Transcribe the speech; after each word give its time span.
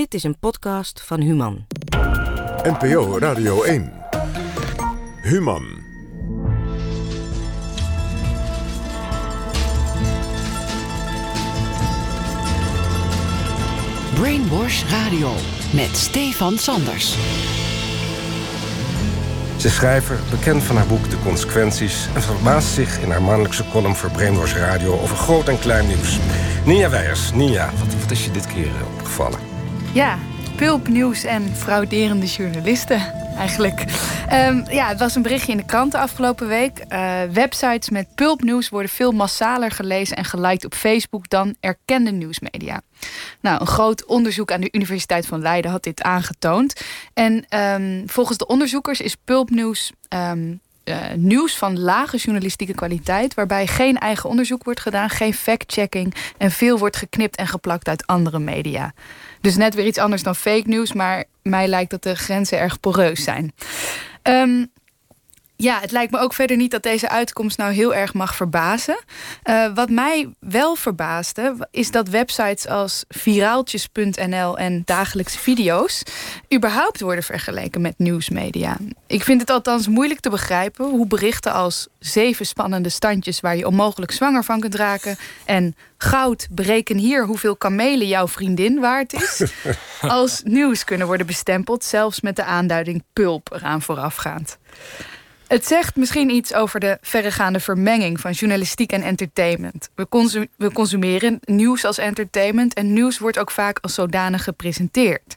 Dit 0.00 0.14
is 0.14 0.22
een 0.22 0.38
podcast 0.38 1.00
van 1.00 1.20
Human. 1.20 1.66
NPO 2.62 3.18
Radio 3.18 3.62
1. 3.62 3.92
Human. 5.22 5.64
Brainwash 14.14 14.84
Radio 14.90 15.32
met 15.72 15.96
Stefan 15.96 16.58
Sanders. 16.58 17.10
Ze 19.56 19.66
is 19.66 19.74
schrijver, 19.74 20.18
bekend 20.30 20.62
van 20.62 20.76
haar 20.76 20.86
boek 20.86 21.10
De 21.10 21.18
Consequenties... 21.24 22.08
en 22.14 22.22
verbaast 22.22 22.68
zich 22.68 23.00
in 23.00 23.10
haar 23.10 23.22
maandelijkse 23.22 23.64
column 23.70 23.96
voor 23.96 24.10
Brainwash 24.10 24.54
Radio... 24.54 25.00
over 25.00 25.16
groot 25.16 25.48
en 25.48 25.58
klein 25.58 25.86
nieuws. 25.86 26.18
Nia 26.64 26.90
Weijers, 26.90 27.32
Nia, 27.32 27.70
wat, 27.78 27.94
wat 28.00 28.10
is 28.10 28.24
je 28.24 28.30
dit 28.30 28.46
keer 28.46 28.66
eh, 28.66 28.94
opgevallen? 28.98 29.49
Ja, 29.94 30.18
pulpnieuws 30.56 31.24
en 31.24 31.56
frauderende 31.56 32.26
journalisten 32.26 33.12
eigenlijk. 33.36 33.84
Ehm, 34.28 34.62
ja, 34.70 34.88
het 34.88 34.98
was 34.98 35.14
een 35.14 35.22
berichtje 35.22 35.52
in 35.52 35.58
de 35.58 35.64
kranten 35.64 36.00
afgelopen 36.00 36.48
week. 36.48 36.84
Uh, 36.88 37.22
websites 37.32 37.90
met 37.90 38.14
pulpnieuws 38.14 38.68
worden 38.68 38.90
veel 38.90 39.12
massaler 39.12 39.70
gelezen 39.70 40.16
en 40.16 40.24
geliked 40.24 40.64
op 40.64 40.74
Facebook 40.74 41.28
dan 41.28 41.56
erkende 41.60 42.10
nieuwsmedia. 42.10 42.80
Nou, 43.40 43.60
een 43.60 43.66
groot 43.66 44.04
onderzoek 44.04 44.52
aan 44.52 44.60
de 44.60 44.72
Universiteit 44.72 45.26
van 45.26 45.40
Leiden 45.40 45.70
had 45.70 45.82
dit 45.82 46.02
aangetoond. 46.02 46.80
En 47.14 47.44
um, 47.58 48.02
volgens 48.08 48.38
de 48.38 48.46
onderzoekers 48.46 49.00
is 49.00 49.14
pulpnieuws 49.14 49.92
um, 50.14 50.60
uh, 50.84 50.96
nieuws 51.14 51.56
van 51.56 51.78
lage 51.78 52.16
journalistieke 52.16 52.74
kwaliteit, 52.74 53.34
waarbij 53.34 53.66
geen 53.66 53.98
eigen 53.98 54.28
onderzoek 54.28 54.64
wordt 54.64 54.80
gedaan, 54.80 55.10
geen 55.10 55.34
fact-checking 55.34 56.14
en 56.38 56.50
veel 56.50 56.78
wordt 56.78 56.96
geknipt 56.96 57.36
en 57.36 57.46
geplakt 57.46 57.88
uit 57.88 58.06
andere 58.06 58.38
media. 58.38 58.92
Dus 59.40 59.56
net 59.56 59.74
weer 59.74 59.86
iets 59.86 59.98
anders 59.98 60.22
dan 60.22 60.36
fake 60.36 60.68
news, 60.68 60.92
maar 60.92 61.24
mij 61.42 61.68
lijkt 61.68 61.90
dat 61.90 62.02
de 62.02 62.14
grenzen 62.14 62.58
erg 62.58 62.80
poreus 62.80 63.24
zijn. 63.24 63.52
Um, 64.22 64.70
ja, 65.60 65.80
het 65.80 65.90
lijkt 65.90 66.12
me 66.12 66.18
ook 66.18 66.32
verder 66.32 66.56
niet 66.56 66.70
dat 66.70 66.82
deze 66.82 67.08
uitkomst 67.08 67.58
nou 67.58 67.72
heel 67.72 67.94
erg 67.94 68.14
mag 68.14 68.34
verbazen. 68.34 68.98
Uh, 69.44 69.74
wat 69.74 69.90
mij 69.90 70.28
wel 70.38 70.74
verbaasde, 70.74 71.68
is 71.70 71.90
dat 71.90 72.08
websites 72.08 72.66
als 72.66 73.04
viraaltjes.nl 73.08 74.58
en 74.58 74.82
dagelijkse 74.84 75.38
video's 75.38 76.02
überhaupt 76.54 77.00
worden 77.00 77.24
vergeleken 77.24 77.80
met 77.80 77.94
nieuwsmedia. 77.98 78.76
Ik 79.06 79.22
vind 79.22 79.40
het 79.40 79.50
althans 79.50 79.88
moeilijk 79.88 80.20
te 80.20 80.30
begrijpen 80.30 80.84
hoe 80.84 81.06
berichten 81.06 81.52
als 81.52 81.88
zeven 81.98 82.46
spannende 82.46 82.88
standjes 82.88 83.40
waar 83.40 83.56
je 83.56 83.66
onmogelijk 83.66 84.12
zwanger 84.12 84.44
van 84.44 84.60
kunt 84.60 84.74
raken 84.74 85.16
en 85.44 85.74
goud, 85.98 86.48
bereken 86.50 86.96
hier 86.96 87.26
hoeveel 87.26 87.56
kamelen 87.56 88.06
jouw 88.06 88.28
vriendin 88.28 88.80
waard 88.80 89.12
is, 89.12 89.42
als 90.00 90.42
nieuws 90.44 90.84
kunnen 90.84 91.06
worden 91.06 91.26
bestempeld, 91.26 91.84
zelfs 91.84 92.20
met 92.20 92.36
de 92.36 92.44
aanduiding 92.44 93.02
pulp 93.12 93.52
eraan 93.52 93.82
voorafgaand. 93.82 94.58
Het 95.50 95.66
zegt 95.66 95.96
misschien 95.96 96.30
iets 96.30 96.54
over 96.54 96.80
de 96.80 96.98
verregaande 97.00 97.60
vermenging 97.60 98.20
van 98.20 98.32
journalistiek 98.32 98.92
en 98.92 99.02
entertainment. 99.02 99.90
We, 100.56 100.72
consumeren 100.72 101.38
nieuws 101.44 101.84
als 101.84 101.98
entertainment 101.98 102.74
en 102.74 102.92
nieuws 102.92 103.18
wordt 103.18 103.38
ook 103.38 103.50
vaak 103.50 103.78
als 103.80 103.94
zodanig 103.94 104.44
gepresenteerd. 104.44 105.36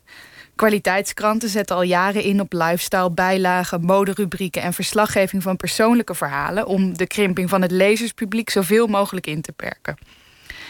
Kwaliteitskranten 0.56 1.50
zetten 1.50 1.76
al 1.76 1.82
jaren 1.82 2.24
in 2.24 2.40
op 2.40 2.54
lifestyle, 2.54 3.12
bijlagen, 3.12 3.86
moderubrieken 3.86 4.62
en 4.62 4.74
verslaggeving 4.74 5.44
van 5.44 5.58
persoonlijke 5.58 6.16
verhalen 6.16 6.68
om 6.68 6.98
de 6.98 7.08
krimping 7.08 7.50
van 7.50 7.62
het 7.62 7.72
lezerspubliek 7.72 8.50
zoveel 8.50 8.88
mogelijk 8.88 9.28
in 9.28 9.42
te 9.42 9.52
perken. 9.52 9.98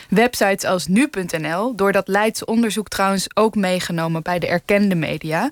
Websites 0.09 0.64
als 0.64 0.88
nu.nl, 0.88 1.75
door 1.75 1.91
dat 1.91 2.08
Leidse 2.08 2.45
onderzoek 2.45 2.88
trouwens 2.88 3.27
ook 3.33 3.55
meegenomen 3.55 4.23
bij 4.23 4.39
de 4.39 4.47
erkende 4.47 4.95
media, 4.95 5.49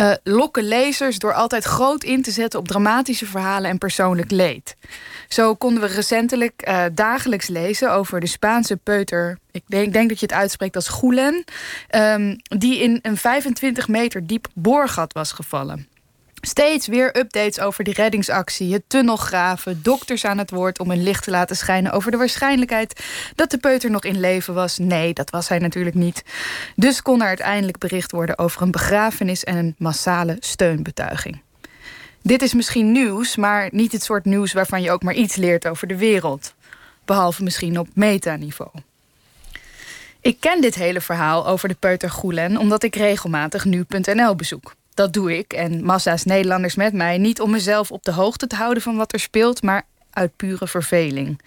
uh, 0.00 0.12
lokken 0.22 0.64
lezers 0.64 1.18
door 1.18 1.34
altijd 1.34 1.64
groot 1.64 2.04
in 2.04 2.22
te 2.22 2.30
zetten 2.30 2.58
op 2.58 2.68
dramatische 2.68 3.26
verhalen 3.26 3.70
en 3.70 3.78
persoonlijk 3.78 4.30
leed. 4.30 4.76
Zo 5.28 5.54
konden 5.54 5.82
we 5.82 5.88
recentelijk 5.88 6.68
uh, 6.68 6.84
dagelijks 6.92 7.48
lezen 7.48 7.92
over 7.92 8.20
de 8.20 8.26
Spaanse 8.26 8.76
peuter. 8.76 9.38
Ik 9.50 9.62
denk, 9.66 10.08
dat 10.08 10.20
je 10.20 10.26
het 10.26 10.34
uitspreekt 10.34 10.76
als 10.76 10.88
Gulen. 10.88 11.44
Um, 11.94 12.36
die 12.42 12.78
in 12.78 12.98
een 13.02 13.16
25 13.16 13.88
meter 13.88 14.26
diep 14.26 14.46
boorgat 14.54 15.12
was 15.12 15.32
gevallen. 15.32 15.88
Steeds 16.40 16.86
weer 16.86 17.16
updates 17.16 17.60
over 17.60 17.84
die 17.84 17.94
reddingsactie, 17.94 18.72
het 18.72 18.82
tunnelgraven, 18.86 19.82
dokters 19.82 20.24
aan 20.24 20.38
het 20.38 20.50
woord 20.50 20.78
om 20.78 20.90
een 20.90 21.02
licht 21.02 21.24
te 21.24 21.30
laten 21.30 21.56
schijnen 21.56 21.92
over 21.92 22.10
de 22.10 22.16
waarschijnlijkheid 22.16 23.04
dat 23.34 23.50
de 23.50 23.58
peuter 23.58 23.90
nog 23.90 24.04
in 24.04 24.20
leven 24.20 24.54
was. 24.54 24.78
Nee, 24.78 25.14
dat 25.14 25.30
was 25.30 25.48
hij 25.48 25.58
natuurlijk 25.58 25.96
niet. 25.96 26.24
Dus 26.76 27.02
kon 27.02 27.20
er 27.20 27.26
uiteindelijk 27.26 27.78
bericht 27.78 28.12
worden 28.12 28.38
over 28.38 28.62
een 28.62 28.70
begrafenis 28.70 29.44
en 29.44 29.56
een 29.56 29.74
massale 29.78 30.36
steunbetuiging. 30.40 31.42
Dit 32.22 32.42
is 32.42 32.54
misschien 32.54 32.92
nieuws, 32.92 33.36
maar 33.36 33.68
niet 33.72 33.92
het 33.92 34.02
soort 34.02 34.24
nieuws 34.24 34.52
waarvan 34.52 34.82
je 34.82 34.90
ook 34.90 35.02
maar 35.02 35.14
iets 35.14 35.36
leert 35.36 35.68
over 35.68 35.86
de 35.86 35.96
wereld. 35.96 36.54
Behalve 37.04 37.42
misschien 37.42 37.78
op 37.78 37.88
metaniveau. 37.94 38.70
Ik 40.20 40.40
ken 40.40 40.60
dit 40.60 40.74
hele 40.74 41.00
verhaal 41.00 41.46
over 41.46 41.68
de 41.68 41.76
peuter 41.78 42.10
Goelen 42.10 42.56
omdat 42.56 42.82
ik 42.82 42.96
regelmatig 42.96 43.64
nu.nl 43.64 44.34
bezoek. 44.34 44.74
Dat 44.98 45.12
doe 45.12 45.38
ik 45.38 45.52
en 45.52 45.84
massa's 45.84 46.24
Nederlanders 46.24 46.74
met 46.74 46.92
mij. 46.92 47.18
Niet 47.18 47.40
om 47.40 47.50
mezelf 47.50 47.90
op 47.90 48.02
de 48.02 48.12
hoogte 48.12 48.46
te 48.46 48.56
houden 48.56 48.82
van 48.82 48.96
wat 48.96 49.12
er 49.12 49.20
speelt, 49.20 49.62
maar 49.62 49.86
uit 50.10 50.36
pure 50.36 50.68
verveling. 50.68 51.40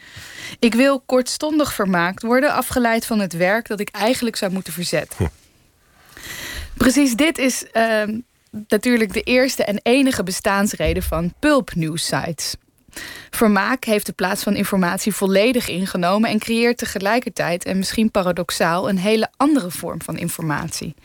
Ik 0.60 0.74
wil 0.74 1.00
kortstondig 1.00 1.74
vermaakt 1.74 2.24
worden, 2.24 2.54
afgeleid 2.54 3.06
van 3.06 3.20
het 3.20 3.34
werk 3.34 3.68
dat 3.68 3.80
ik 3.80 3.90
eigenlijk 3.90 4.36
zou 4.36 4.52
moeten 4.52 4.74
verzetten. 4.74 5.18
Hm. 5.18 5.28
Precies 6.78 7.16
dit 7.16 7.38
is 7.38 7.66
uh, 7.74 8.04
natuurlijk 8.68 9.14
de 9.14 9.22
eerste 9.22 9.64
en 9.64 9.80
enige 9.84 10.24
bestaansreden 10.24 11.04
van 11.04 11.34
pulp 11.40 11.76
news 11.76 12.06
sites. 12.06 12.56
Vermaak 13.30 13.84
heeft 13.84 14.06
de 14.06 14.14
plaats 14.14 14.44
van 14.44 14.56
informatie 14.56 15.14
volledig 15.14 15.68
ingenomen 15.68 16.30
en 16.30 16.40
creëert 16.40 16.78
tegelijkertijd 16.78 17.66
en 17.66 17.78
misschien 17.78 18.12
paradoxaal 18.12 18.90
een 18.90 18.98
hele 18.98 19.30
andere 19.38 19.72
vorm 19.72 20.02
van 20.02 20.18
informatie. 20.18 20.96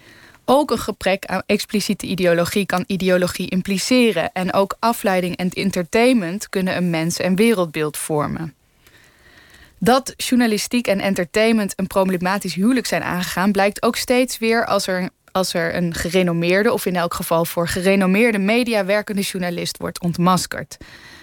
Ook 0.49 0.71
een 0.71 0.79
gebrek 0.79 1.25
aan 1.25 1.43
expliciete 1.47 2.07
ideologie 2.07 2.67
kan 2.67 2.85
ideologie 2.87 3.51
impliceren. 3.51 4.31
En 4.33 4.53
ook 4.53 4.77
afleiding 4.79 5.37
en 5.37 5.51
entertainment 5.51 6.49
kunnen 6.49 6.77
een 6.77 6.91
mens- 6.91 7.19
en 7.19 7.37
wereldbeeld 7.37 7.97
vormen. 7.97 8.55
Dat 9.79 10.15
journalistiek 10.17 10.87
en 10.87 11.01
entertainment 11.01 11.73
een 11.77 11.87
problematisch 11.87 12.55
huwelijk 12.55 12.87
zijn 12.87 13.03
aangegaan, 13.03 13.53
blijkt 13.53 13.83
ook 13.83 13.97
steeds 13.97 14.39
weer 14.39 14.67
als 14.67 14.87
er, 14.87 15.11
als 15.33 15.55
er 15.55 15.75
een 15.75 15.95
gerenommeerde, 15.95 16.73
of 16.73 16.87
in 16.87 16.97
elk 16.97 17.15
geval 17.15 17.45
voor 17.45 17.69
gerenommeerde 17.69 18.39
media 18.39 18.85
werkende 18.85 19.23
journalist 19.23 19.77
wordt 19.77 20.01
ontmaskerd. 20.01 20.77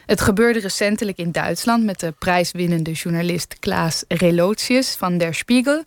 Het 0.06 0.22
gebeurde 0.22 0.60
recentelijk 0.60 1.18
in 1.18 1.32
Duitsland 1.32 1.84
met 1.84 2.00
de 2.00 2.14
prijswinnende 2.20 2.92
journalist 2.92 3.56
Klaas 3.60 4.04
Relotius 4.08 4.96
van 4.96 5.18
Der 5.18 5.34
Spiegel. 5.34 5.84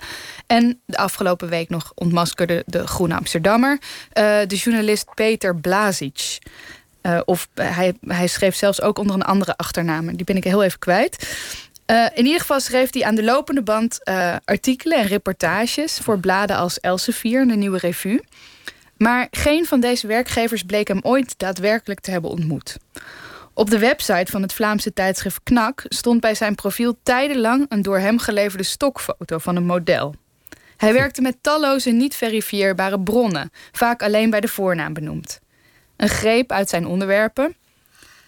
En 0.47 0.81
de 0.84 0.97
afgelopen 0.97 1.49
week 1.49 1.69
nog 1.69 1.93
ontmaskerde 1.94 2.62
de 2.66 2.87
Groene 2.87 3.15
Amsterdammer 3.15 3.72
uh, 3.72 4.38
de 4.47 4.56
journalist 4.56 5.15
Peter 5.15 5.56
Blazic. 5.56 6.38
Uh, 7.03 7.21
of 7.25 7.49
hij, 7.55 7.94
hij 8.00 8.26
schreef 8.26 8.55
zelfs 8.55 8.81
ook 8.82 8.99
onder 8.99 9.15
een 9.15 9.22
andere 9.22 9.56
achternaam. 9.56 10.16
Die 10.16 10.25
ben 10.25 10.37
ik 10.37 10.44
heel 10.44 10.62
even 10.62 10.78
kwijt. 10.78 11.37
Uh, 11.87 12.06
in 12.15 12.25
ieder 12.25 12.41
geval 12.41 12.60
schreef 12.60 12.93
hij 12.93 13.05
aan 13.05 13.15
de 13.15 13.25
lopende 13.25 13.62
band 13.62 14.05
artikelen 14.44 14.99
en 14.99 15.06
reportages 15.06 15.99
voor 16.03 16.19
bladen 16.19 16.56
als 16.56 16.81
Elsevier, 16.81 17.47
de 17.47 17.56
Nieuwe 17.56 17.78
Revue. 17.78 18.21
Maar 18.97 19.26
geen 19.31 19.66
van 19.66 19.81
deze 19.81 20.06
werkgevers 20.06 20.62
bleek 20.62 20.88
hem 20.88 21.00
ooit 21.03 21.34
daadwerkelijk 21.37 22.00
te 22.00 22.10
hebben 22.10 22.31
ontmoet. 22.31 22.76
Op 23.59 23.71
de 23.71 23.78
website 23.78 24.33
van 24.33 24.43
het 24.43 24.53
Vlaamse 24.53 24.93
tijdschrift 24.93 25.41
Knak 25.43 25.84
stond 25.89 26.21
bij 26.21 26.34
zijn 26.34 26.55
profiel 26.55 26.99
tijdenlang 27.03 27.67
een 27.69 27.83
door 27.83 27.99
hem 27.99 28.19
geleverde 28.19 28.65
stokfoto 28.65 29.39
van 29.39 29.56
een 29.56 29.67
model. 29.67 30.15
Hij 30.77 30.93
werkte 30.93 31.21
met 31.21 31.37
talloze 31.41 31.91
niet 31.91 32.15
verifieerbare 32.15 33.00
bronnen, 33.00 33.50
vaak 33.72 34.03
alleen 34.03 34.31
bij 34.31 34.41
de 34.41 34.49
voornaam 34.49 34.93
benoemd. 34.93 35.41
Een 35.97 36.08
greep 36.08 36.53
uit 36.53 36.69
zijn 36.69 36.87
onderwerpen: 36.87 37.56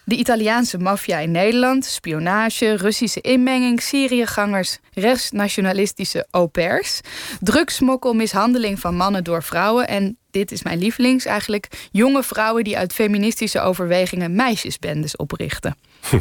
de 0.08 0.16
Italiaanse 0.16 0.78
maffia 0.78 1.18
in 1.18 1.30
Nederland, 1.30 1.84
spionage, 1.84 2.76
Russische 2.76 3.20
inmenging, 3.20 3.80
Syriëgangers, 3.80 4.78
rechtsnationalistische 4.94 6.26
au 6.30 6.46
pairs, 6.46 7.00
drugsmokkel, 7.40 8.12
mishandeling 8.12 8.80
van 8.80 8.96
mannen 8.96 9.24
door 9.24 9.42
vrouwen 9.42 9.88
en 9.88 10.16
dit 10.30 10.52
is 10.52 10.62
mijn 10.62 10.78
lievelings 10.78 11.24
eigenlijk, 11.24 11.88
jonge 11.90 12.22
vrouwen 12.22 12.64
die 12.64 12.78
uit 12.78 12.92
feministische 12.92 13.60
overwegingen 13.60 14.34
meisjesbendes 14.34 15.16
oprichten. 15.16 15.76
Hm. 16.08 16.18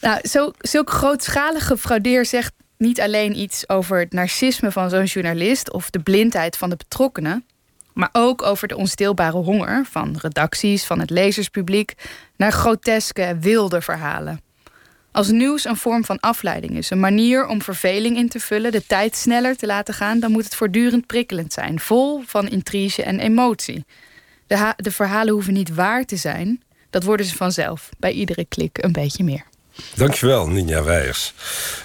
Nou, 0.00 0.28
zo, 0.28 0.52
zulk 0.58 0.90
grootschalige 0.90 1.76
fraudeer 1.76 2.26
zegt 2.26 2.52
niet 2.78 3.00
alleen 3.00 3.38
iets 3.38 3.68
over 3.68 3.98
het 3.98 4.12
narcisme 4.12 4.72
van 4.72 4.90
zo'n 4.90 5.04
journalist 5.04 5.72
of 5.72 5.90
de 5.90 6.00
blindheid 6.00 6.56
van 6.56 6.70
de 6.70 6.76
betrokkenen, 6.76 7.44
maar 7.94 8.08
ook 8.12 8.42
over 8.42 8.68
de 8.68 8.76
onstilbare 8.76 9.36
honger 9.36 9.84
van 9.84 10.16
redacties, 10.20 10.84
van 10.84 11.00
het 11.00 11.10
lezerspubliek, 11.10 11.94
naar 12.36 12.52
groteske, 12.52 13.36
wilde 13.40 13.80
verhalen. 13.80 14.40
Als 15.12 15.30
nieuws 15.30 15.64
een 15.64 15.76
vorm 15.76 16.04
van 16.04 16.20
afleiding 16.20 16.76
is, 16.76 16.90
een 16.90 17.00
manier 17.00 17.46
om 17.46 17.62
verveling 17.62 18.16
in 18.16 18.28
te 18.28 18.40
vullen, 18.40 18.72
de 18.72 18.86
tijd 18.86 19.16
sneller 19.16 19.56
te 19.56 19.66
laten 19.66 19.94
gaan, 19.94 20.20
dan 20.20 20.32
moet 20.32 20.44
het 20.44 20.54
voortdurend 20.54 21.06
prikkelend 21.06 21.52
zijn, 21.52 21.80
vol 21.80 22.22
van 22.26 22.48
intrige 22.48 23.02
en 23.02 23.20
emotie. 23.20 23.84
De, 24.46 24.72
de 24.76 24.90
verhalen 24.90 25.32
hoeven 25.32 25.52
niet 25.52 25.74
waar 25.74 26.04
te 26.04 26.16
zijn, 26.16 26.62
dat 26.90 27.04
worden 27.04 27.26
ze 27.26 27.36
vanzelf, 27.36 27.88
bij 27.98 28.12
iedere 28.12 28.44
klik 28.44 28.78
een 28.84 28.92
beetje 28.92 29.24
meer. 29.24 29.44
Dankjewel, 29.94 30.48
Ninja 30.48 30.82
Weijers. 30.82 31.34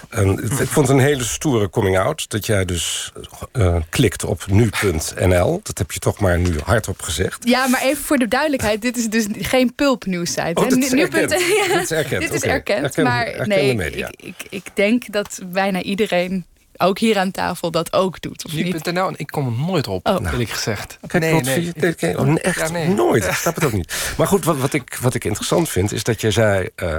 En 0.09 0.43
ik 0.43 0.67
vond 0.67 0.87
het 0.87 0.97
een 0.97 1.03
hele 1.03 1.23
stoere 1.23 1.69
coming-out... 1.69 2.29
dat 2.29 2.45
jij 2.45 2.65
dus 2.65 3.11
uh, 3.53 3.75
klikt 3.89 4.23
op 4.23 4.43
nu.nl. 4.47 5.59
Dat 5.63 5.77
heb 5.77 5.91
je 5.91 5.99
toch 5.99 6.19
maar 6.19 6.39
nu 6.39 6.59
hardop 6.63 7.01
gezegd. 7.01 7.47
Ja, 7.47 7.67
maar 7.67 7.81
even 7.81 8.03
voor 8.03 8.17
de 8.17 8.27
duidelijkheid... 8.27 8.81
dit 8.81 8.97
is 8.97 9.09
dus 9.09 9.25
geen 9.39 9.75
pulpnieuwsite. 9.75 10.51
Oh, 10.53 10.69
dit 10.69 10.83
is 10.83 10.91
erkend. 10.93 11.31
ja, 11.57 11.67
dit 11.67 11.81
is 11.83 11.91
erkend. 11.91 12.21
dit 12.21 12.33
is 12.33 12.41
okay. 12.43 12.53
erkend, 12.53 12.97
maar 12.97 13.47
nee, 13.47 13.75
media. 13.75 14.07
ik, 14.07 14.23
ik, 14.25 14.35
ik 14.49 14.65
denk 14.73 15.11
dat 15.11 15.39
bijna 15.45 15.81
iedereen... 15.81 16.45
ook 16.77 16.99
hier 16.99 17.17
aan 17.17 17.31
tafel 17.31 17.71
dat 17.71 17.93
ook 17.93 18.21
doet, 18.21 18.45
of 18.45 18.53
niet? 18.53 18.85
Nu.nl, 18.85 19.11
ik 19.15 19.27
kom 19.27 19.45
er 19.45 19.65
nooit 19.65 19.87
op, 19.87 20.07
Oh. 20.07 20.31
eerlijk 20.31 20.49
gezegd. 20.49 20.97
Kijk, 21.07 21.23
nee, 21.23 21.41
nee. 21.41 21.71
je- 21.97 22.17
oh, 22.17 22.35
echt 22.41 22.59
Ja, 22.59 22.69
nee. 22.69 22.87
nooit. 22.87 23.25
Ik 23.25 23.33
snap 23.43 23.55
het 23.55 23.63
ook 23.63 23.73
niet. 23.73 24.13
Maar 24.17 24.27
goed, 24.27 24.45
wat, 24.45 24.57
wat, 24.57 24.73
ik, 24.73 24.97
wat 25.01 25.13
ik 25.13 25.23
interessant 25.25 25.69
vind, 25.69 25.91
is 25.91 26.03
dat 26.03 26.21
jij 26.21 26.31
zei... 26.31 26.69
eh, 26.75 26.95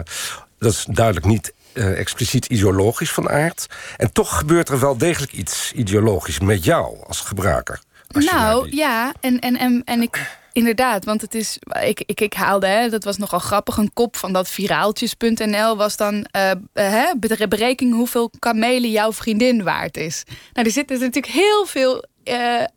dat 0.59 0.73
is 0.73 0.85
duidelijk 0.91 1.27
niet 1.27 1.53
eh, 1.73 1.99
expliciet 1.99 2.47
ideologisch 2.47 3.11
van 3.13 3.29
aard. 3.29 3.67
En 3.97 4.13
toch 4.13 4.39
gebeurt 4.39 4.69
er 4.69 4.81
wel 4.81 4.97
degelijk 4.99 5.33
iets 5.33 5.73
ideologisch 5.73 6.41
met 6.41 6.65
jou 6.65 6.97
als 7.07 7.21
gebruiker. 7.21 7.81
Als 8.15 8.25
Nou 8.25 8.65
die- 8.71 8.77
ja, 8.77 9.13
en, 9.21 9.39
en, 9.39 9.57
en, 9.59 9.83
en 9.85 10.03
ik. 10.03 10.37
Inderdaad, 10.53 11.05
want 11.05 11.21
het 11.21 11.35
is. 11.35 11.59
Ik, 11.83 12.03
ik, 12.07 12.21
ik 12.21 12.33
haalde, 12.35 12.67
hè, 12.67 12.89
dat 12.89 13.05
was 13.05 13.17
nogal 13.17 13.39
grappig. 13.39 13.77
Een 13.77 13.93
kop 13.93 14.17
van 14.17 14.33
dat 14.33 14.49
viraaltjes.nl 14.49 15.77
was 15.77 15.97
dan. 15.97 16.27
eh, 16.31 16.51
hè, 16.73 17.13
be- 17.17 17.49
berekening 17.49 17.97
hoeveel 17.97 18.31
kamelen 18.39 18.91
jouw 18.91 19.13
vriendin 19.13 19.63
waard 19.63 19.97
is. 19.97 20.23
Nou, 20.53 20.67
er 20.67 20.73
zitten 20.73 20.99
natuurlijk 21.01 21.33
heel 21.33 21.67
veel 21.67 22.05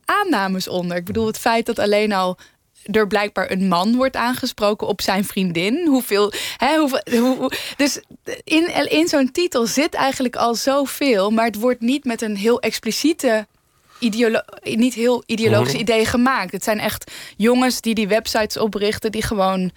aannames 0.05 0.67
onder. 0.67 0.97
Ik 0.97 1.05
bedoel, 1.05 1.27
het 1.27 1.37
feit 1.37 1.65
dat 1.65 1.79
alleen 1.79 2.13
al 2.13 2.37
er 2.85 3.07
blijkbaar 3.07 3.51
een 3.51 3.67
man 3.67 3.95
wordt 3.95 4.15
aangesproken 4.15 4.87
op 4.87 5.01
zijn 5.01 5.25
vriendin. 5.25 5.87
Hoeveel. 5.87 6.31
Hè, 6.57 6.77
hoeveel 6.77 7.01
hoe, 7.11 7.37
hoe- 7.37 7.51
dus 7.77 7.99
in, 8.43 8.89
in 8.89 9.07
zo'n 9.07 9.31
titel 9.31 9.65
zit 9.67 9.93
eigenlijk 9.93 10.35
al 10.35 10.55
zoveel. 10.55 11.31
Maar 11.31 11.45
het 11.45 11.55
wordt 11.59 11.81
niet 11.81 12.05
met 12.05 12.21
een 12.21 12.35
heel 12.35 12.59
expliciete. 12.59 13.47
Ideolo 13.99 14.39
niet 14.61 14.93
heel 14.93 15.23
ideologische 15.25 15.77
ideeën 15.77 16.05
gemaakt. 16.05 16.51
Het 16.51 16.63
zijn 16.63 16.79
echt 16.79 17.11
jongens 17.37 17.81
die 17.81 17.95
die 17.95 18.07
websites 18.07 18.57
oprichten, 18.57 19.11
die 19.11 19.23
gewoon. 19.23 19.71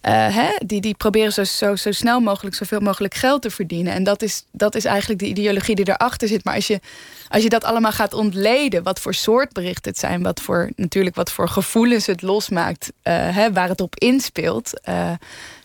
Eh, 0.00 0.34
hè, 0.34 0.48
die, 0.66 0.80
die 0.80 0.94
proberen 0.94 1.32
zo, 1.32 1.44
zo, 1.44 1.76
zo 1.76 1.92
snel 1.92 2.20
mogelijk 2.20 2.56
zoveel 2.56 2.80
mogelijk 2.80 3.14
geld 3.14 3.42
te 3.42 3.50
verdienen. 3.50 3.92
En 3.92 4.04
dat 4.04 4.22
is, 4.22 4.44
dat 4.52 4.74
is 4.74 4.84
eigenlijk 4.84 5.20
de 5.20 5.26
ideologie 5.26 5.74
die 5.74 5.88
erachter 5.88 6.28
zit. 6.28 6.44
Maar 6.44 6.54
als 6.54 6.66
je, 6.66 6.80
als 7.28 7.42
je 7.42 7.48
dat 7.48 7.64
allemaal 7.64 7.92
gaat 7.92 8.12
ontleden, 8.12 8.82
wat 8.82 9.00
voor 9.00 9.14
soort 9.14 9.52
berichten 9.52 9.90
het 9.90 10.00
zijn, 10.00 10.22
wat 10.22 10.40
voor, 10.40 10.70
natuurlijk 10.76 11.16
wat 11.16 11.32
voor 11.32 11.48
gevoelens 11.48 12.06
het 12.06 12.22
losmaakt, 12.22 12.92
eh, 13.02 13.36
hè, 13.36 13.52
waar 13.52 13.68
het 13.68 13.80
op 13.80 13.96
inspeelt, 13.96 14.80
eh, 14.80 15.12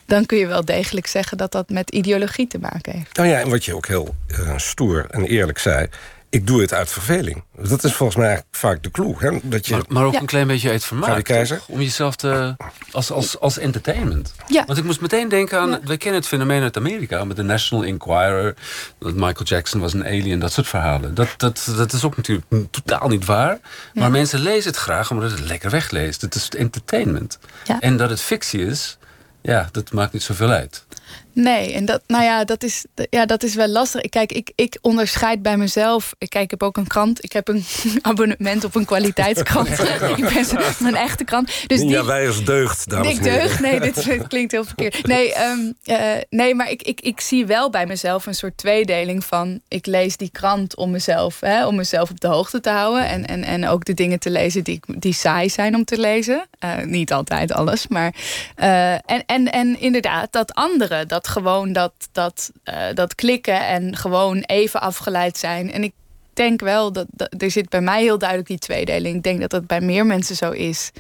dan 0.06 0.26
kun 0.26 0.38
je 0.38 0.48
wel 0.48 0.66
degelijk 0.66 1.08
zeggen 1.08 1.38
dat 1.38 1.52
dat 1.52 1.70
met 1.70 1.90
ideologie 1.90 2.48
te 2.48 2.60
maken 2.60 2.94
heeft. 2.94 3.18
Nou 3.18 3.30
ja, 3.30 3.40
en 3.40 3.50
wat 3.50 3.66
je 3.66 3.76
ook 3.76 3.88
heel 3.88 4.16
stoer 4.56 5.06
en 5.10 5.24
eerlijk 5.24 5.58
zei... 5.58 5.88
ik 6.34 6.48
doe 6.48 6.62
het 6.62 6.74
uit 6.74 6.92
verveling. 6.92 7.44
Dat 7.62 7.84
is 7.84 7.94
volgens 7.94 8.18
mij 8.18 8.28
eigenlijk 8.28 8.58
vaak 8.58 8.84
de 8.84 8.92
clue. 8.92 9.16
Hè? 9.18 9.40
Dat 9.44 9.68
je, 9.68 9.74
Maar, 9.74 9.84
maar 9.88 10.04
ook 10.04 10.14
Ja. 10.14 10.20
een 10.20 10.26
klein 10.26 10.48
beetje 10.48 10.70
uit 10.70 10.84
vermaak. 10.86 11.30
Om 11.68 11.80
jezelf 11.82 12.16
te. 12.16 12.56
als, 12.92 13.12
als, 13.12 13.40
als 13.40 13.58
entertainment. 13.58 14.34
Ja. 14.48 14.64
Want 14.66 14.78
ik 14.78 14.84
moest 14.84 15.02
meteen 15.02 15.30
denken 15.30 15.60
aan. 15.60 15.70
Ja. 15.70 15.80
We 15.84 15.98
kennen 15.98 16.20
het 16.20 16.30
fenomeen 16.30 16.62
uit 16.62 16.78
Amerika 16.78 17.24
met 17.24 17.36
de 17.36 17.44
National 17.44 17.86
Enquirer. 17.86 18.56
Dat 19.00 19.14
Michael 19.14 19.44
Jackson 19.46 19.80
was 19.82 19.94
een 19.94 20.06
alien, 20.06 20.40
dat 20.40 20.52
soort 20.52 20.68
verhalen. 20.68 21.14
Dat, 21.14 21.28
dat, 21.38 21.72
dat 21.78 21.94
is 21.94 22.04
ook 22.04 22.18
natuurlijk 22.18 22.48
totaal 22.72 23.08
niet 23.08 23.26
waar. 23.26 23.60
Maar 23.94 24.12
mensen 24.12 24.40
lezen 24.40 24.70
het 24.72 24.80
graag 24.80 25.12
omdat 25.12 25.32
het 25.32 25.40
lekker 25.40 25.70
wegleest. 25.70 26.22
Het 26.22 26.36
is 26.36 26.50
entertainment. 26.50 27.40
Ja. 27.64 27.80
En 27.80 27.98
dat 27.98 28.10
het 28.10 28.22
fictie 28.22 28.66
is, 28.66 28.98
ja, 29.42 29.70
dat 29.72 29.92
maakt 29.92 30.14
niet 30.14 30.24
zoveel 30.24 30.50
uit. 30.50 30.86
Nee, 31.34 31.74
en 31.74 31.86
dat, 31.86 32.02
nou 32.08 32.24
ja, 32.24 32.44
dat 32.44 32.64
is, 32.64 32.86
ja, 33.10 33.26
dat 33.26 33.44
is 33.44 33.56
wel 33.56 33.68
lastig. 33.68 34.02
Kijk, 34.02 34.32
ik, 34.32 34.52
ik 34.56 34.78
onderscheid 34.82 35.42
bij 35.42 35.58
mezelf. 35.58 36.14
Ik, 36.18 36.30
kijk, 36.30 36.44
ik 36.44 36.50
heb 36.50 36.64
ook 36.64 36.78
een 36.78 36.88
krant. 36.88 37.24
Ik 37.24 37.34
heb 37.34 37.48
een 37.48 37.66
abonnement 38.02 38.64
op 38.64 38.76
een 38.76 38.86
kwaliteitskrant. 38.86 39.70
ik 40.18 40.34
ben 40.34 40.46
mijn 40.80 40.96
echte 40.96 41.24
krant. 41.24 41.52
Dus 41.68 41.80
Ninja 41.80 42.00
die, 42.00 42.08
Weijers 42.08 42.46
deugd, 42.46 42.90
dames 42.90 43.12
ik 43.12 43.18
en 43.18 43.24
heren. 43.24 43.48
deug. 43.48 43.60
Nee, 43.60 43.80
dit, 43.80 44.06
dit 44.06 44.28
klinkt 44.28 44.52
heel 44.52 44.66
verkeerd. 44.66 45.08
Nee, 45.08 45.34
ehm, 45.34 45.72
eh, 45.84 46.22
nee 46.30 46.56
maar 46.56 46.70
ik, 46.70 46.82
ik, 46.82 47.02
ik 47.02 47.20
zie 47.22 47.46
wel 47.46 47.70
bij 47.70 47.86
mezelf 47.86 48.26
een 48.26 48.36
soort 48.36 48.58
tweedeling 48.58 49.26
van... 49.26 49.60
ik 49.68 49.86
lees 49.86 50.18
die 50.18 50.30
krant 50.32 50.76
om 50.76 50.92
mezelf, 50.92 51.40
hè, 51.40 51.68
om 51.68 51.76
mezelf 51.76 52.10
op 52.10 52.20
de 52.20 52.28
hoogte 52.28 52.60
te 52.60 52.70
houden... 52.70 53.08
en, 53.08 53.26
en, 53.26 53.44
en 53.44 53.68
ook 53.68 53.86
de 53.86 53.94
dingen 53.94 54.20
te 54.20 54.30
lezen 54.30 54.64
die, 54.64 54.80
die 54.88 55.14
saai 55.14 55.50
zijn 55.50 55.76
om 55.76 55.86
te 55.86 56.00
lezen. 56.00 56.48
Eh, 56.60 56.78
niet 56.84 57.14
altijd 57.14 57.52
alles, 57.52 57.88
maar... 57.88 58.14
eh, 58.56 58.92
en, 58.92 59.26
en, 59.26 59.52
en 59.52 59.80
inderdaad, 59.80 60.32
dat 60.32 60.54
andere, 60.54 61.06
dat 61.06 61.23
gewoon 61.28 61.74
dat, 61.74 61.94
dat, 62.12 62.52
eh, 62.64 62.94
dat 62.94 63.16
klikken... 63.16 63.68
en 63.68 63.96
gewoon 63.96 64.38
even 64.38 64.81
afgeleid 64.81 65.38
zijn. 65.38 65.72
En 65.72 65.84
ik 65.84 65.94
denk 66.34 66.60
wel 66.60 66.92
dat, 66.92 67.08
er 67.38 67.52
zit 67.52 67.70
bij 67.70 67.81
mij 67.81 68.02
heel 68.02 68.18
duidelijk 68.18 68.50
die 68.50 68.58
tweedeling. 68.60 69.16
Ik 69.16 69.24
denk 69.24 69.42
dat 69.42 69.50
dat 69.50 69.68
bij 69.68 69.81
meer 69.81 70.06
mensen 70.06 70.36
zo 70.36 70.52
is... 70.52 70.92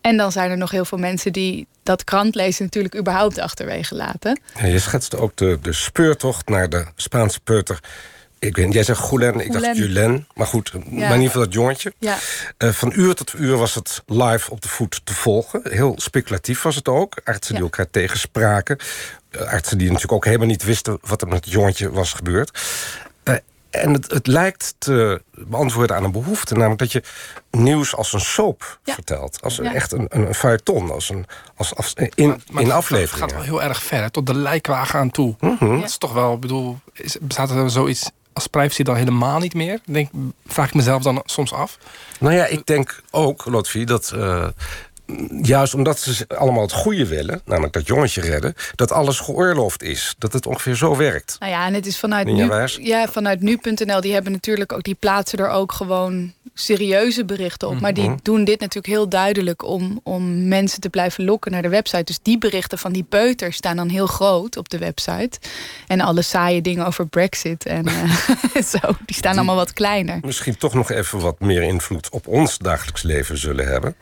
En 0.00 0.16
dan 0.16 0.32
zijn 0.32 0.50
er 0.50 0.56
nog 0.56 0.70
heel 0.70 0.84
veel 0.84 0.98
mensen 0.98 1.32
die 1.32 1.66
dat 1.82 2.04
krantlezen 2.04 2.64
natuurlijk 2.64 2.96
überhaupt 2.96 3.38
achterwege 3.38 3.94
laten. 3.94 4.40
Je 4.62 4.78
schetste 4.78 5.16
ook 5.16 5.36
de, 5.36 5.58
de 5.62 5.72
speurtocht 5.72 6.48
naar 6.48 6.68
de 6.68 6.86
Spaanse 6.96 7.40
peuter. 7.40 7.80
Ik 8.38 8.56
weet, 8.56 8.72
jij 8.72 8.82
zegt 8.82 9.00
Goulen, 9.00 9.40
ik 9.40 9.52
dacht. 9.52 9.76
Julen. 9.76 10.26
Maar 10.34 10.46
goed, 10.46 10.72
maar 10.74 10.82
in 10.84 10.92
ieder 10.96 11.26
geval 11.26 11.42
dat 11.44 11.52
jongetje. 11.52 11.92
Ja. 11.98 12.16
Eh, 12.56 12.70
van 12.70 12.92
uur 12.96 13.14
tot 13.14 13.34
uur 13.36 13.56
was 13.56 13.74
het 13.74 14.02
live 14.06 14.50
op 14.50 14.60
de 14.60 14.68
voet 14.68 15.00
te 15.04 15.14
volgen. 15.14 15.60
Heel 15.64 15.92
speculatief 15.96 16.62
was 16.62 16.74
het 16.74 16.88
ook. 16.88 17.20
Artsen 17.24 17.54
die 17.54 17.62
elkaar 17.64 17.90
tegenspraken. 17.90 18.78
Eh, 19.30 19.40
artsen 19.52 19.78
die 19.78 19.86
natuurlijk 19.86 20.12
ook 20.12 20.24
helemaal 20.24 20.46
niet 20.46 20.64
wisten... 20.64 20.98
wat 21.02 21.22
er 21.22 21.28
met 21.28 21.44
het 21.44 21.52
jongetje 21.54 21.90
was 21.90 22.12
gebeurd. 22.12 22.60
Eh, 23.22 23.34
en 23.70 23.92
het, 23.92 24.10
het 24.10 24.26
lijkt 24.26 24.74
te 24.78 25.22
beantwoorden 25.30 25.96
aan 25.96 26.04
een 26.04 26.12
behoefte. 26.12 26.54
Namelijk 26.54 26.78
dat 26.78 26.92
je 26.92 27.02
nieuws 27.50 27.94
als 27.96 28.12
een 28.12 28.20
soap 28.20 28.78
Ja. 28.84 28.94
vertelt. 28.94 29.42
Als 29.42 29.58
een, 29.58 29.64
Ja. 29.64 29.74
echt 29.74 29.92
een, 29.92 30.06
een, 30.08 30.34
feuilleton. 30.34 30.90
Als 30.90 31.08
een, 31.08 31.26
als, 31.56 31.74
als, 31.74 31.92
in, 31.94 32.06
Maar 32.28 32.36
in 32.36 32.38
het 32.56 32.66
gaat- 32.66 32.70
afleveringen. 32.72 33.20
Het 33.24 33.32
gaat 33.34 33.46
wel 33.46 33.58
heel 33.60 33.68
erg 33.68 33.82
ver, 33.82 34.02
hè, 34.02 34.10
tot 34.10 34.26
de 34.26 34.34
lijkwagen 34.34 34.98
aan 34.98 35.10
toe. 35.10 35.34
Mhm. 35.40 35.80
Dat 35.80 35.88
is 35.88 35.98
toch 35.98 36.12
wel, 36.12 36.34
ik 36.34 36.40
bedoel, 36.40 36.78
is, 36.92 37.16
bestaat 37.20 37.50
er 37.50 37.70
zoiets 37.70 38.10
als 38.32 38.46
privacy 38.46 38.82
dan 38.82 38.96
helemaal 38.96 39.38
niet 39.38 39.54
meer? 39.54 39.80
Denk, 39.84 40.10
vraag 40.46 40.68
ik 40.68 40.74
mezelf 40.74 41.02
dan 41.02 41.22
soms 41.24 41.52
af. 41.52 41.78
Nou 42.20 42.34
ja, 42.34 42.46
ik 42.46 42.66
denk 42.66 43.02
ook, 43.10 43.44
Lotfi, 43.46 43.84
dat 43.84 44.12
eh, 44.14 44.48
juist 45.42 45.74
omdat 45.74 45.98
ze 45.98 46.24
allemaal 46.28 46.62
het 46.62 46.72
goede 46.72 47.06
willen, 47.06 47.40
namelijk 47.44 47.72
dat 47.72 47.86
jongetje 47.86 48.20
redden, 48.20 48.54
dat 48.74 48.92
alles 48.92 49.18
geoorloofd 49.20 49.82
is. 49.82 50.14
Dat 50.18 50.32
het 50.32 50.46
ongeveer 50.46 50.74
zo 50.76 50.96
werkt. 50.96 51.36
Nou 51.38 51.52
ja, 51.52 51.66
en 51.66 51.74
het 51.74 51.86
is 51.86 51.98
vanuit 51.98 52.26
nu, 52.26 52.50
ja, 52.80 53.06
vanuit 53.08 53.40
nu.nl, 53.40 54.00
die 54.00 54.12
hebben 54.12 54.32
natuurlijk 54.32 54.72
ook, 54.72 54.82
die 54.82 54.94
plaatsen 54.94 55.38
er 55.38 55.48
ook 55.48 55.72
gewoon 55.72 56.32
serieuze 56.54 57.24
berichten 57.24 57.68
op. 57.68 57.80
Maar 57.80 57.94
die 57.94 58.08
Mhm. 58.08 58.16
doen 58.22 58.44
dit 58.44 58.60
natuurlijk 58.60 58.86
heel 58.86 59.08
duidelijk 59.08 59.64
om, 59.64 60.00
om 60.02 60.48
mensen 60.48 60.80
te 60.80 60.88
blijven 60.88 61.24
lokken 61.24 61.52
naar 61.52 61.62
de 61.62 61.68
website. 61.68 62.04
Dus 62.04 62.18
die 62.22 62.38
berichten 62.38 62.78
van 62.78 62.92
die 62.92 63.02
peuters 63.02 63.56
staan 63.56 63.76
dan 63.76 63.88
heel 63.88 64.06
groot 64.06 64.56
op 64.56 64.68
de 64.68 64.78
website. 64.78 65.38
En 65.86 66.00
alle 66.00 66.22
saaie 66.22 66.60
dingen 66.62 66.86
over 66.86 67.06
Brexit 67.06 67.66
en 67.66 67.86
eh, 68.54 68.62
zo, 68.72 68.78
die 69.06 69.16
staan 69.16 69.36
allemaal 69.36 69.56
wat 69.56 69.72
kleiner. 69.72 70.18
Misschien 70.22 70.56
toch 70.56 70.74
nog 70.74 70.90
even 70.90 71.18
wat 71.20 71.40
meer 71.40 71.62
invloed 71.62 72.10
op 72.10 72.26
ons 72.26 72.58
dagelijks 72.58 73.02
leven 73.02 73.38
zullen 73.38 73.66
hebben. 73.68 73.94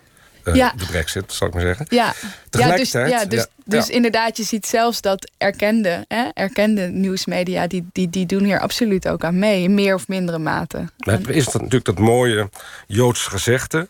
Eh, 0.47 0.55
Ja. 0.55 0.73
De 0.77 0.87
brexit, 0.87 1.33
zal 1.33 1.49
ik 1.49 1.55
maar 1.55 1.63
zeggen. 1.63 1.87
Ja, 1.89 2.15
ja 2.51 2.77
dus, 2.77 2.93
ja, 2.93 3.25
dus, 3.25 3.47
dus 3.65 3.89
inderdaad, 3.89 4.37
je 4.37 4.43
ziet 4.43 4.67
zelfs 4.67 5.01
dat 5.01 5.31
erkende, 5.39 6.05
hè, 6.09 6.29
erkende 6.35 6.87
nieuwsmedia, 6.87 7.67
die, 7.67 7.87
die, 7.93 8.11
die 8.11 8.27
doen 8.27 8.45
hier 8.45 8.61
absoluut 8.61 9.09
ook 9.09 9.25
aan 9.25 9.39
mee, 9.39 9.63
in 9.63 9.75
meer 9.75 9.95
of 9.95 10.09
mindere 10.09 10.39
mate. 10.39 10.85
Maar 10.99 11.31
is 11.31 11.45
dat 11.45 11.55
natuurlijk 11.55 11.85
dat 11.85 11.99
mooie 11.99 12.49
Joods 12.87 13.27
gezegde. 13.27 13.89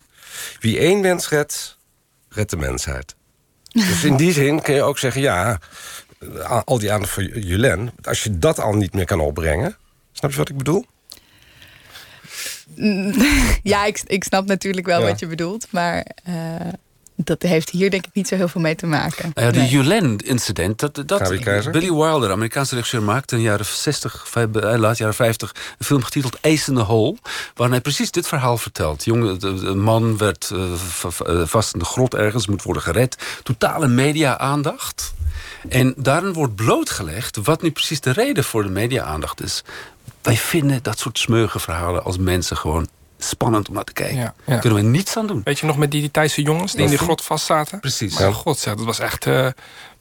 Wie 0.61 0.79
één 0.79 1.01
mens 1.01 1.29
redt, 1.29 1.77
redt 2.29 2.51
de 2.51 2.57
mensheid. 2.57 3.15
Dus 3.73 4.05
in 4.05 4.17
die 4.17 4.33
zin 4.33 4.63
kun 4.63 4.75
je 4.75 4.83
ook 4.83 4.99
zeggen, 4.99 5.21
ja, 5.21 5.59
eh, 6.19 6.63
al 6.65 6.79
die 6.79 6.93
aandacht 6.93 7.13
voor 7.13 7.23
Julen, 7.23 7.91
als 8.03 8.23
je 8.23 8.39
dat 8.39 8.61
al 8.61 8.73
niet 8.73 8.95
meer 8.95 9.05
kan 9.05 9.21
opbrengen, 9.21 9.77
snap 10.13 10.31
je 10.31 10.37
wat 10.37 10.49
ik 10.49 10.57
bedoel? 10.57 10.87
Ja, 13.63 13.85
ik, 13.85 14.03
ik 14.07 14.25
snap 14.25 14.47
natuurlijk 14.47 14.87
wel 14.87 15.01
Ja. 15.01 15.07
wat 15.07 15.19
je 15.19 15.27
bedoelt, 15.27 15.67
maar 15.71 16.07
eh, 16.25 16.35
dat 17.19 17.43
heeft 17.43 17.71
hier 17.71 17.91
denk 17.91 18.07
ik 18.07 18.15
niet 18.15 18.29
zo 18.29 18.37
heel 18.37 18.49
veel 18.49 18.61
mee 18.61 18.75
te 18.75 18.87
maken. 18.87 19.31
Nou 19.35 19.47
ja, 19.47 19.53
de 19.53 19.59
Nee. 19.59 19.69
Julen-incident. 19.69 20.79
Dat, 20.79 21.03
dat? 21.07 21.29
Billy 21.71 21.93
Wilder, 21.93 22.31
Amerikaanse 22.31 22.75
regisseur, 22.75 23.03
maakte 23.03 23.35
in 23.37 23.41
de 23.43 23.49
jaren 23.49 23.67
60, 23.67 24.25
vijf- 24.29 24.55
eh, 24.55 24.79
laat 24.79 24.99
jaren 24.99 25.15
50... 25.15 25.55
een 25.79 25.87
film 25.87 26.03
getiteld 26.03 26.39
Ace 26.43 26.71
in 26.71 26.77
the 26.77 26.83
Hole... 26.83 27.17
waarin 27.55 27.75
hij 27.75 27.83
precies 27.83 28.11
dit 28.11 28.29
verhaal 28.29 28.59
vertelt. 28.59 29.05
Jongen, 29.05 29.39
de- 29.41 29.55
de- 29.55 29.67
een 29.67 29.81
man 29.83 30.17
werd 30.19 30.51
eh, 30.53 30.73
eh, 31.27 31.47
vast 31.47 31.73
in 31.73 31.79
de 31.79 31.85
grot 31.85 32.15
ergens, 32.15 32.47
moet 32.47 32.63
worden 32.63 32.83
gered. 32.83 33.17
Totale 33.43 33.89
media-aandacht. 33.89 35.15
En 35.69 35.95
daarin 35.97 36.33
wordt 36.33 36.55
blootgelegd 36.55 37.37
wat 37.43 37.63
nu 37.63 37.71
precies 37.71 38.01
de 38.01 38.11
reden 38.11 38.45
voor 38.45 38.63
de 38.63 38.69
media-aandacht 38.71 39.43
is. 39.43 39.65
Wij 40.27 40.37
vinden 40.37 40.83
dat 40.83 40.99
soort 40.99 41.19
smeugen 41.19 41.61
verhalen 41.61 42.05
als 42.05 42.19
mensen 42.19 42.57
gewoon 42.57 42.89
spannend 43.19 43.69
om 43.69 43.75
naar 43.75 43.85
te 43.85 43.93
kijken. 43.93 44.17
Ja, 44.17 44.35
ja. 44.47 44.59
Kunnen 44.59 44.79
we 44.79 44.89
niets 44.89 45.17
aan 45.17 45.27
doen. 45.27 45.41
Weet 45.45 45.59
je 45.59 45.67
nog 45.67 45.77
met 45.77 45.91
die, 45.91 46.01
die 46.01 46.11
Thaise 46.11 46.43
jongens 46.43 46.73
die 46.73 46.83
in 46.83 46.89
die 46.89 46.99
grot 46.99 47.25
vastzaten? 47.25 47.81
Precies. 47.81 48.19
Maar 48.19 48.33
god, 48.33 48.65
dat 48.65 48.81
was 48.81 48.99
echt 48.99 49.27
eh, 49.27 49.49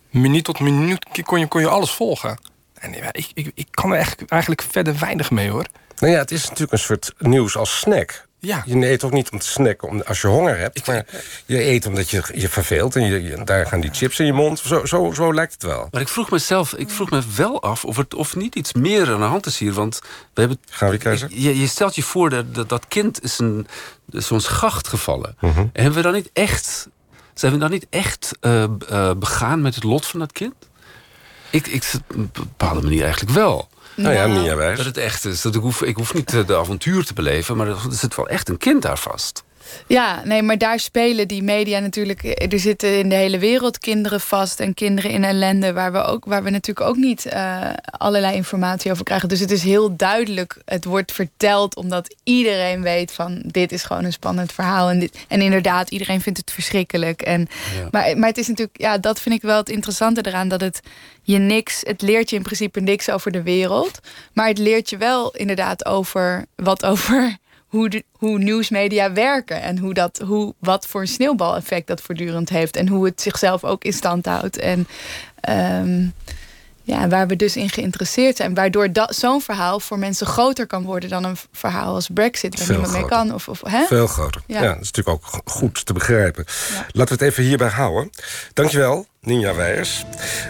minuut 0.09 0.43
tot 0.43 0.59
minuut 0.59 1.05
kon 1.23 1.39
je, 1.39 1.47
kon 1.47 1.61
je 1.61 1.67
alles 1.67 1.91
volgen. 1.91 2.39
En 2.73 2.93
ik, 3.11 3.31
ik, 3.33 3.51
ik 3.55 3.67
kan 3.71 3.91
er 3.91 3.99
echt, 3.99 4.25
eigenlijk 4.25 4.61
verder 4.61 4.99
weinig 4.99 5.31
mee 5.31 5.49
hoor. 5.49 5.65
Nou 5.99 6.13
ja, 6.13 6.19
het 6.19 6.31
is 6.31 6.41
natuurlijk 6.41 6.71
een 6.71 6.79
soort 6.79 7.13
nieuws 7.17 7.57
als 7.57 7.79
snack. 7.79 8.24
Ja. 8.39 8.63
Je 8.65 8.87
eet 8.89 9.03
ook 9.03 9.11
niet 9.11 9.29
om 9.31 9.39
te 9.39 9.47
snacken 9.47 9.87
om, 9.87 10.01
als 10.01 10.21
je 10.21 10.27
honger 10.27 10.57
hebt. 10.57 10.87
Maar 10.87 11.05
je 11.45 11.63
eet 11.63 11.85
omdat 11.85 12.09
je 12.09 12.23
je 12.33 12.49
verveelt. 12.49 12.95
En 12.95 13.05
je, 13.05 13.23
je- 13.23 13.43
daar 13.43 13.65
gaan 13.65 13.79
die 13.79 13.89
chips 13.93 14.19
in 14.19 14.25
je 14.25 14.33
mond. 14.33 14.59
Zo, 14.59 14.85
zo, 14.85 15.11
zo 15.13 15.33
lijkt 15.33 15.53
het 15.53 15.63
wel. 15.63 15.87
Maar 15.91 16.01
ik 16.01 16.07
vroeg 16.07 16.31
mezelf, 16.31 16.73
ik 16.73 16.89
vroeg 16.89 17.09
me 17.09 17.21
wel 17.35 17.61
af 17.61 17.85
of, 17.85 17.97
het, 17.97 18.13
of 18.13 18.35
niet 18.35 18.55
iets 18.55 18.73
meer 18.73 19.11
aan 19.13 19.19
de 19.19 19.25
hand 19.25 19.45
is 19.45 19.57
hier. 19.57 19.73
Want 19.73 19.99
we 20.33 20.39
hebben. 20.41 20.59
Gaan 20.69 20.89
we? 20.89 21.25
Je, 21.29 21.59
je 21.59 21.67
stelt 21.67 21.95
je 21.95 22.03
voor 22.03 22.29
dat 22.29 22.55
dat, 22.55 22.69
dat 22.69 22.87
kind 22.87 23.23
is 23.23 23.39
een 23.39 23.67
is 24.09 24.27
zo'n 24.27 24.41
schacht 24.41 24.87
gevallen. 24.87 25.35
Mhm. 25.39 25.59
En 25.59 25.69
hebben 25.73 25.93
we 25.93 26.01
dan 26.01 26.13
niet 26.13 26.29
echt. 26.33 26.87
Zijn 27.33 27.51
we 27.51 27.57
dan 27.57 27.71
niet 27.71 27.87
echt 27.89 28.31
eh, 28.39 28.63
eh, 28.63 28.69
begaan 29.17 29.61
met 29.61 29.75
het 29.75 29.83
lot 29.83 30.05
van 30.05 30.19
dat 30.19 30.31
kind? 30.31 30.53
Ik, 31.55 31.67
ik 31.67 31.91
op 32.09 32.15
een 32.15 32.29
bepaalde 32.33 32.81
manier 32.81 33.03
eigenlijk 33.03 33.33
wel. 33.33 33.69
Nou 33.95 34.13
ja, 34.13 34.55
Wijs. 34.55 34.77
Dat 34.77 34.85
het 34.85 34.97
echt 34.97 35.25
is. 35.25 35.41
Dat 35.41 35.55
ik, 35.55 35.61
hoef, 35.61 35.81
ik 35.81 35.95
hoef 35.95 36.13
niet 36.13 36.33
eh, 36.33 36.47
de 36.47 36.57
avontuur 36.57 37.05
te 37.05 37.13
beleven, 37.13 37.57
maar 37.57 37.67
er 37.67 37.77
zit 37.89 38.15
wel 38.15 38.27
echt 38.27 38.49
een 38.49 38.57
kind 38.57 38.81
daar 38.81 38.97
vast. 38.97 39.43
Ja, 39.87 40.21
nee, 40.23 40.41
maar 40.41 40.57
daar 40.57 40.79
spelen 40.79 41.27
die 41.27 41.43
media 41.43 41.79
natuurlijk. 41.79 42.23
Er 42.51 42.59
zitten 42.59 42.97
in 42.99 43.09
de 43.09 43.15
hele 43.15 43.39
wereld 43.39 43.79
kinderen 43.79 44.21
vast 44.21 44.59
en 44.59 44.73
kinderen 44.73 45.11
in 45.11 45.23
ellende, 45.23 45.73
waar 45.73 45.91
we, 45.91 46.03
ook, 46.03 46.25
waar 46.25 46.43
we 46.43 46.49
natuurlijk 46.49 46.87
ook 46.87 46.95
niet 46.95 47.25
eh, 47.25 47.61
allerlei 47.85 48.35
informatie 48.35 48.91
over 48.91 49.03
krijgen. 49.03 49.29
Dus 49.29 49.39
het 49.39 49.51
is 49.51 49.63
heel 49.63 49.95
duidelijk. 49.95 50.57
Het 50.65 50.85
wordt 50.85 51.11
verteld 51.11 51.75
omdat 51.75 52.15
iedereen 52.23 52.81
weet 52.81 53.11
van 53.11 53.41
dit 53.45 53.71
is 53.71 53.83
gewoon 53.83 54.03
een 54.03 54.13
spannend 54.13 54.51
verhaal. 54.51 54.89
En, 54.89 54.99
dit, 54.99 55.25
en 55.27 55.41
inderdaad, 55.41 55.89
iedereen 55.89 56.21
vindt 56.21 56.39
het 56.39 56.51
verschrikkelijk. 56.51 57.21
En, 57.21 57.47
Ja. 57.75 57.87
maar, 57.91 58.17
maar 58.17 58.29
het 58.29 58.37
is 58.37 58.47
natuurlijk, 58.47 58.81
ja, 58.81 58.97
dat 58.97 59.21
vind 59.21 59.35
ik 59.35 59.41
wel 59.41 59.57
het 59.57 59.69
interessante 59.69 60.21
eraan, 60.27 60.47
dat 60.47 60.61
het 60.61 60.79
je 61.21 61.37
niks, 61.37 61.81
het 61.83 62.01
leert 62.01 62.29
je 62.29 62.35
in 62.35 62.41
principe 62.41 62.79
niks 62.79 63.09
over 63.09 63.31
de 63.31 63.43
wereld. 63.43 63.99
Maar 64.33 64.47
het 64.47 64.57
leert 64.57 64.89
je 64.89 64.97
wel 64.97 65.35
inderdaad 65.35 65.85
over 65.85 66.45
wat 66.55 66.85
over 66.85 67.37
hoe, 67.65 67.89
de, 67.89 68.03
hoe 68.11 68.37
nieuwsmedia 68.37 69.13
werken. 69.13 69.61
En 69.61 69.77
hoe 69.77 69.93
dat, 69.93 70.21
hoe, 70.25 70.53
wat 70.59 70.87
voor 70.87 71.01
een 71.01 71.07
sneeuwbaleffect 71.07 71.87
dat 71.87 72.01
voortdurend 72.01 72.49
heeft. 72.49 72.75
En 72.75 72.87
hoe 72.87 73.05
het 73.05 73.21
zichzelf 73.21 73.63
ook 73.63 73.83
in 73.83 73.93
stand 73.93 74.25
houdt. 74.25 74.57
En 74.57 74.87
ehm, 75.39 76.05
ja, 76.83 77.07
waar 77.07 77.27
we 77.27 77.35
dus 77.35 77.55
in 77.55 77.69
geïnteresseerd 77.69 78.37
zijn. 78.37 78.53
Waardoor 78.53 78.91
dat, 78.91 79.15
zo'n 79.15 79.41
verhaal 79.41 79.79
voor 79.79 79.99
mensen 79.99 80.27
groter 80.27 80.67
kan 80.67 80.83
worden 80.83 81.09
dan 81.09 81.23
een 81.23 81.37
verhaal 81.51 81.93
als 81.93 82.09
Brexit. 82.13 82.57
Waar 82.57 82.65
Veel 82.65 82.75
niemand 82.75 82.97
mee 82.97 83.05
kan. 83.05 83.33
Of, 83.33 83.47
of, 83.47 83.61
hè? 83.67 83.85
Veel 83.85 84.07
groter. 84.07 84.41
Ja. 84.47 84.61
Ja. 84.61 84.67
dat 84.73 84.81
is 84.81 84.91
natuurlijk 84.91 85.15
ook 85.17 85.25
go- 85.25 85.41
goed 85.45 85.85
te 85.85 85.93
begrijpen. 85.93 86.45
Ja. 86.73 86.85
Laten 86.91 87.17
we 87.17 87.23
het 87.23 87.33
even 87.33 87.43
hierbij 87.43 87.69
houden. 87.69 88.09
Dankjewel, 88.53 89.05
Ninja 89.21 89.55
Weijers. 89.55 90.05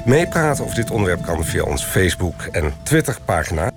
Meepraten 0.05 0.63
over 0.63 0.75
dit 0.75 0.91
onderwerp 0.91 1.25
kan 1.25 1.45
via 1.45 1.63
onze 1.63 1.85
Facebook- 1.85 2.41
en 2.51 2.73
Twitter-pagina. 2.83 3.71